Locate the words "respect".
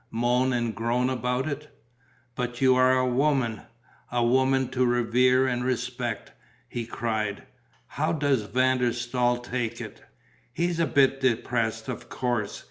5.63-6.31